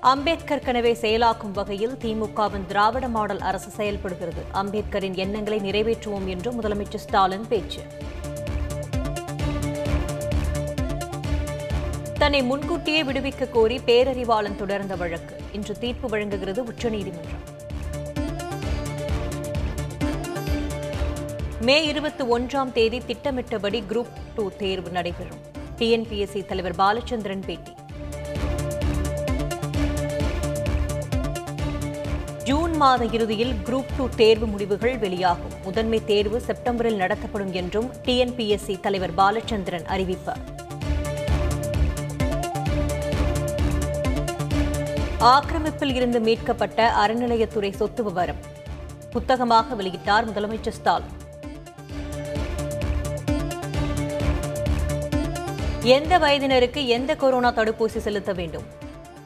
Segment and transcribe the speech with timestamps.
[0.00, 4.44] அம்பேத்கர் கனவை செயலாக்கும் வகையில் திமுகவின் திராவிட மாடல் அரசு செயல்படுகிறது.
[4.54, 7.80] அம்பேத்கரின் எண்ணங்களை நிறைவேற்றுவோம் என்று முதலமைச்சர் ஸ்டாலின் பேச்சு.
[12.18, 15.36] தன்னை முன்கூட்டியே விடுவிக்க கோரி பேரறிவாளன் தொடர்ந்த வழக்கு.
[15.52, 17.58] இன்று தீர்ப்பு வழங்குகிறது உச்சநீதிமன்றம்.
[21.60, 25.38] மே இருபத்தி ஒன்றாம் தேதி திட்டமிட்டபடி குரூப் டூ தேர்வு நடைபெறும்.
[25.78, 27.72] டிஎன்பிஎஸ்சி தலைவர் பாலச்சந்திரன் பேட்டி.
[32.50, 35.50] ஜூன் மாத இறுதியில் குரூப் டூ தேர்வு முடிவுகள் வெளியாகும்.
[35.62, 40.32] முதன்மை தேர்வு செப்டம்பரில் நடத்தப்படும் என்றும் டிஎன்பிஎஸ்சி தலைவர் பாலச்சந்திரன் அறிவிப்பு.
[45.20, 48.36] ஆக்கிரமிப்பில் இருந்து மீட்கப்பட்ட அறநிலையத்துறை சொத்து விவரம்.
[49.10, 51.16] புத்தகமாக வெளியிட்டார் முதலமைச்சர் ஸ்டாலின்.
[55.82, 58.64] எந்த வயதினருக்கு எந்த கொரோனா தடுப்பூசி செலுத்த வேண்டும்?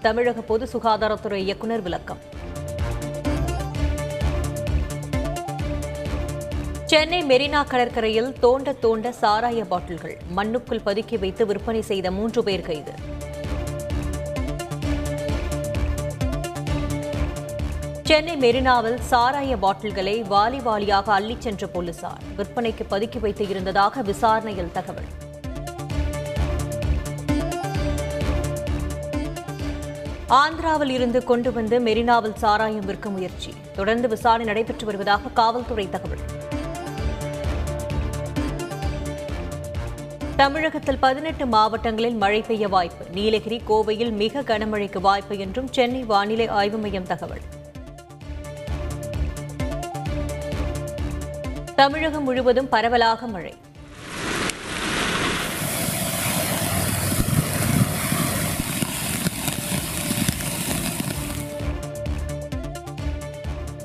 [0.00, 2.32] தமிழக பொது சுகாதாரத்துறை இயக்குநர் விளக்கம்.
[6.94, 12.92] சென்னை மெரினா கடற்கரையில் தோண்ட தோண்ட சாராய பாட்டில்கள் மண்ணுக்குள் பதுக்கி வைத்து விற்பனை செய்த மூன்று பேர் கைது.
[18.02, 25.10] சென்னை மெரினாவில் சாராய பாட்டில்களை வாலி வாலியாக அள்ளிச் சென்ற போலீசார் விற்பனைக்கு பதுக்கி வைத்து இருந்ததாக விசாரணையில் தகவல்.
[30.42, 36.24] ஆந்திராவில் இருந்து கொண்டு வந்து மெரினாவில் சாராயம் விற்க முயற்சி தொடர்ந்து விசாரணை நடைபெற்று வருவதாக காவல்துறை தகவல்.
[40.36, 43.04] தமிழகத்தில் பதினெட்டு மாவட்டங்களில் மழை பெய்ய வாய்ப்பு.
[43.10, 47.40] நீலகிரி கோவையில் மிக கனமழைக்கு வாய்ப்பு என்றும் சென்னை வானிலை ஆய்வு மையம் தகவல்.
[51.74, 53.54] தமிழகம் முழுவதும் பரவலாக மழை.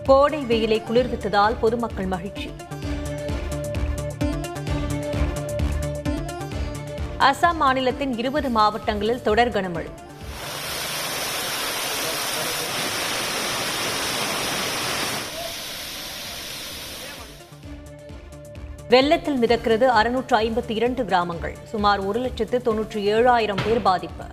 [0.05, 2.51] கோடை வெயிலை குளிர்வித்ததால் பொதுமக்கள் மகிழ்ச்சி.
[7.27, 9.89] அசாம் மாநிலத்தின் இருபது மாவட்டங்களில் தொடர் கனமழை.
[18.89, 24.27] வெள்ளத்தில் மிதக்கிறது அறுநூற்று ஐம்பத்தி இரண்டு கிராமங்கள் சுமார் ஒரு லட்சத்து தொன்னூற்றி ஏழாயிரம் பேர் பாதிப்பு.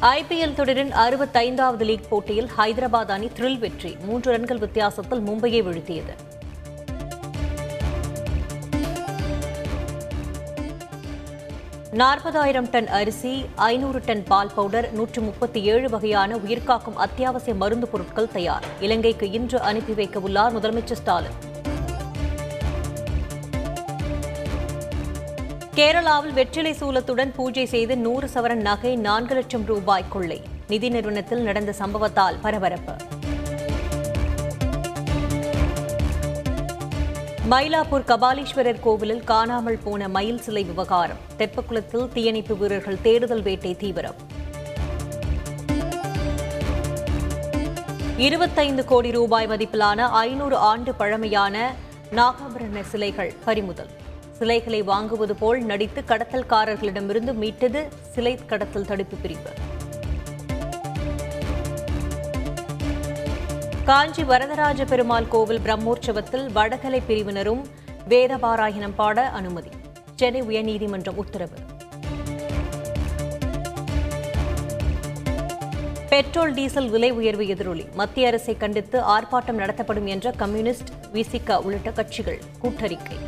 [0.00, 6.14] ஐபிஎல் தொடரின் அறுபத்தைந்தாவது லீக் போட்டியில் ஹைதராபாத் அணி த்ரில் வெற்றி மூன்று ரன்கள் வித்தியாசத்தில் மும்பையை வீழ்த்தியது.
[12.00, 18.28] நாற்பதாயிரம் டன் அரிசி ஐநூறு டன் பால் பவுடர் நூற்று முப்பத்தி ஏழு வகையான உயிர்காக்கும் அத்தியாவசிய மருந்து பொருட்கள்
[18.28, 18.64] தயார்.
[18.80, 21.36] இலங்கைக்கு இன்று அனுப்பி வைக்க உள்ளார் முதலமைச்சர் ஸ்டாலின்.
[25.74, 30.42] கேரளாவில் வெற்றிலை சூலத்துடன் பூஜை செய்து நூறு சவரன் நகை நான்கு லட்சம் ரூபாய் கொள்ளை.
[30.68, 32.92] நிதி நிறுவனத்தில் நடந்த சம்பவத்தால் பரபரப்பு.
[37.54, 41.16] மயிலாப்பூர் கபாலீஸ்வரர் கோவிலில் காணாமல் போன மயில் சிலை விவகாரம்.
[41.38, 44.14] தெப்பக்குளத்தில் தீயணைப்பு வீரர்கள் தேடுதல் வேட்டை தீவிரம்.
[48.16, 51.74] இருபத்தைந்து கோடி ரூபாய் மதிப்பிலான ஐநூறு ஆண்டு பழமையான
[52.12, 53.90] நாகாபரண சிலைகள் பறிமுதல்.
[54.38, 59.50] சிலைகளை வாங்குவது போல் நடித்து கடத்தல்காரர்களிடமிருந்து மீட்டது சிலை கடத்தல் தடுப்பு பிரிவு.
[63.88, 67.66] காஞ்சி வரதராஜ பெருமாள் கோவில் பிரம்மோற்சவத்தில் வடகலை பிரிவினரும்
[68.08, 69.70] வேதபாராயணம் பாட அனுமதி.
[70.14, 71.58] சென்னை உயர்நீதிமன்றம் உத்தரவு.
[76.08, 77.84] பெட்ரோல் டீசல் விலை உயர்வு எதிரொலி.
[77.94, 83.18] மத்திய அரசை கண்டித்து ஆர்ப்பாட்டம் நடத்தப்படும் என்ற கம்யூனிஸ்ட் விசிகா உள்ளிட்ட கட்சிகள் கூட்டறிக்கை.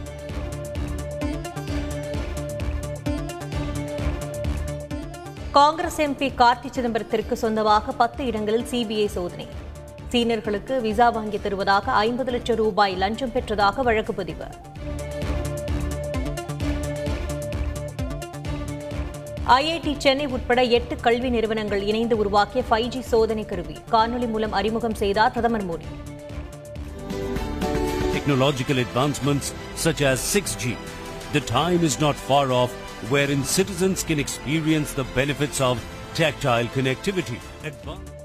[5.50, 9.48] காங்கிரஸ் எம்பி கார்த்தி சிதம்பரத்திற்கு சொந்தமாக பத்து இடங்களில் சிபிஐ சோதனை.
[10.16, 14.47] சீனியர்களுக்கு விசா வாங்கி தருவதாக ஐம்பது லட்சம் ரூபாய் லஞ்சம் பெற்றதாக வழக்கு பதிவு
[19.57, 24.98] ஐஐடி சென்னை உட்பட எட்டு கல்வி நிறுவனங்கள் இணைந்து உருவாக்கிய ஃபைவ் ஜி சோதனை கருவி காணொலி மூலம் அறிமுகம்
[25.03, 25.89] செய்தார் பிரதமர் Modi
[28.16, 29.48] technological advancements
[29.84, 30.72] such as 6G.
[31.33, 32.72] The time is not far off
[33.12, 37.41] wherein citizens can experience the benefits of tactile connectivity.
[37.65, 38.16] Advanced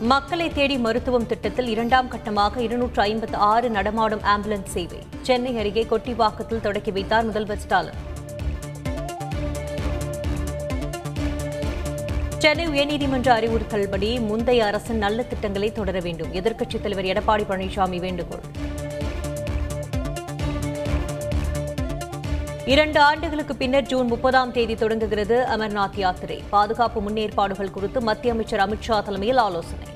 [0.00, 4.98] மக்களை தேடி மருத்துவம் திட்டத்தில் இரண்டாம் கட்டமாக இருநூற்று ஐம்பத்து ஆறு நடமாடும் ஆம்புலன்ஸ் சேவை.
[5.22, 8.14] சென்னை அருகே கொட்டிவாக்கத்தில் தொடக்கி வைத்தார் முதல்வர் ஸ்டாலின்.
[12.38, 16.32] சென்னை உயர்நீதிமன்ற அறிவுறுத்தல்படி முந்தைய அரசின் நல்ல திட்டங்களை தொடர வேண்டும்.
[16.32, 18.65] எதிர்க்கட்சித் தலைவர் எடப்பாடி பழனிசாமி வேண்டுகோள்.
[22.72, 26.42] இரண்டு ஆண்டுகளுக்கு பின்னர் ஜூன் முப்பதாம் தேதி தொடங்குகிறது அமர்நாத் யாத்திரை.
[26.50, 29.86] பாதுகாப்பு முன்னேற்பாடுகள் குறித்து மத்திய அமைச்சர் அமித்ஷா தலைமையில் ஆலோசனை.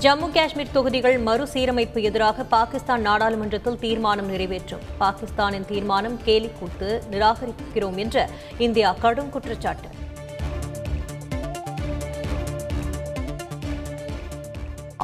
[0.00, 4.80] ஜம்மு காஷ்மீர் தொகுதிகள் மறுசீரமைப்பு எதிராக பாகிஸ்தான் நாடாளுமன்றத்தில் தீர்மானம் நிறைவேற்றும்.
[4.98, 8.28] பாகிஸ்தானின் தீர்மானம் கேலி கூத்து நிராகரிக்கிறோம் என்ற
[8.58, 9.88] இந்தியா கடும் குற்றச்சாட்டு.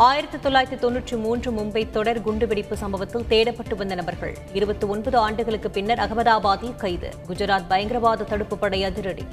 [0.05, 5.99] ஆயிரத்தி தொள்ளாயிரத்தி தொன்னூற்றி மூன்று மும்பை தொடர் குண்டுவெடிப்பு சம்பவத்தில் தேடப்பட்டு வந்த நபர்கள் இருபத்தி ஒன்பது ஆண்டுகளுக்கு பின்னர்
[5.99, 7.11] அகமதாபாத்தில் கைது.
[7.29, 9.25] குஜராத் பயங்கரவாத தடுப்பு படை அதிரடி.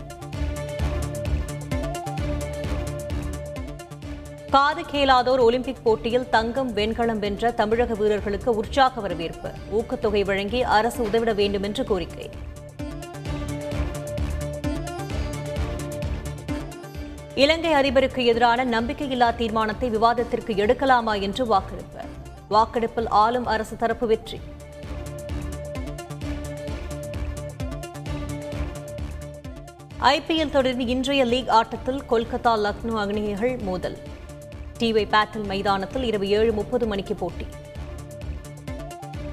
[4.51, 9.49] காது கேளாதோர் ஒலிம்பிக் போட்டியில் தங்கம் வெண்கலம் வென்ற தமிழக வீரர்களுக்கு உற்சாக வரவேற்பு.
[9.71, 12.29] ஊக்கத்தொகை வழங்கி அரசு உதவிட வேண்டும் என்று கோரிக்கை.
[17.41, 22.01] இலங்கை அதிபருக்கு எதிரான நம்பிக்கையில்லா தீர்மானத்தை விவாதத்திற்கு எடுக்கலாமா என்று வாக்கெடுப்பு.
[22.49, 24.39] வாக்கெடுப்பில் ஆளும் அரசு தரப்பு வெற்றி.
[30.13, 33.97] ஐபிஎல் தொடரின் இன்றைய லீக் ஆட்டத்தில் கொல்கத்தா லக்னோ அணிகள் மோதல்.
[34.79, 37.47] டிவை பேட்டில் மைதானத்தில் இரவு ஏழு முப்பது மணிக்கு போட்டி.